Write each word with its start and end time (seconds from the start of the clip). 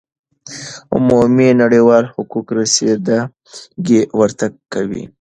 عمومی 0.95 1.49
نړیوال 1.61 2.03
حقوق 2.15 2.47
رسیده 2.59 3.19
ګی 3.85 3.99
ورته 4.19 4.45
کوی 4.73 5.03